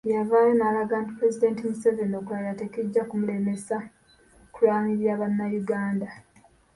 Yavaayo 0.15 0.51
n'alaga 0.55 0.95
nti 1.01 1.11
Pulezidenti 1.17 1.61
Museveni 1.69 2.15
okulayira, 2.17 2.59
tekijja 2.61 3.01
kumulemesa 3.09 3.75
kulwanirira 4.53 5.19
bannayuganda. 5.21 6.07